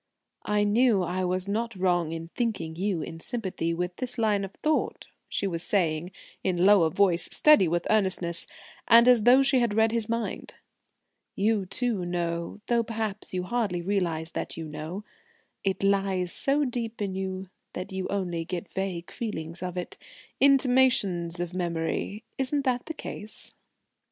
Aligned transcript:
"I 0.47 0.63
knew 0.63 1.03
I 1.03 1.23
was 1.25 1.47
not 1.47 1.75
wrong 1.75 2.11
in 2.11 2.29
thinking 2.35 2.75
you 2.75 3.03
in 3.03 3.19
sympathy 3.19 3.71
with 3.71 3.97
this 3.97 4.17
line 4.17 4.43
of 4.43 4.51
thought," 4.55 5.09
she 5.29 5.45
was 5.45 5.61
saying 5.61 6.09
in 6.43 6.65
lower 6.65 6.89
voice, 6.89 7.29
steady 7.31 7.67
with 7.67 7.85
earnestness, 7.87 8.47
and 8.87 9.07
as 9.07 9.25
though 9.25 9.43
she 9.43 9.59
had 9.59 9.75
read 9.75 9.91
his 9.91 10.09
mind. 10.09 10.55
"You, 11.35 11.67
too, 11.67 12.03
know, 12.03 12.61
though 12.65 12.81
perhaps 12.81 13.31
you 13.31 13.43
hardly 13.43 13.83
realise 13.83 14.31
that 14.31 14.57
you 14.57 14.65
know. 14.67 15.03
It 15.63 15.83
lies 15.83 16.33
so 16.33 16.65
deep 16.65 16.99
in 16.99 17.13
you 17.13 17.45
that 17.73 17.91
you 17.91 18.07
only 18.07 18.43
get 18.43 18.71
vague 18.73 19.11
feelings 19.11 19.61
of 19.61 19.77
it 19.77 19.99
intimations 20.39 21.39
of 21.39 21.53
memory. 21.53 22.23
Isn't 22.39 22.63
that 22.63 22.87
the 22.87 22.95
case?" 22.95 23.53